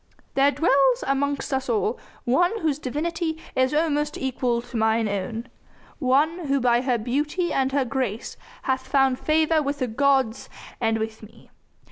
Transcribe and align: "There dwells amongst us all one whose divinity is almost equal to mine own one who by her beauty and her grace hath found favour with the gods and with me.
"There 0.33 0.49
dwells 0.49 1.03
amongst 1.05 1.53
us 1.53 1.69
all 1.69 1.99
one 2.23 2.61
whose 2.61 2.79
divinity 2.79 3.37
is 3.55 3.71
almost 3.71 4.17
equal 4.17 4.63
to 4.63 4.75
mine 4.75 5.07
own 5.07 5.47
one 5.99 6.47
who 6.47 6.59
by 6.59 6.81
her 6.81 6.97
beauty 6.97 7.53
and 7.53 7.71
her 7.71 7.85
grace 7.85 8.35
hath 8.63 8.87
found 8.87 9.19
favour 9.19 9.61
with 9.61 9.77
the 9.77 9.85
gods 9.87 10.49
and 10.79 10.97
with 10.97 11.21
me. 11.21 11.51